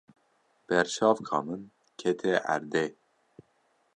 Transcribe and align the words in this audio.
Berçavka 0.67 1.39
min 1.45 1.61
kete 1.99 2.33
erdê. 2.53 2.85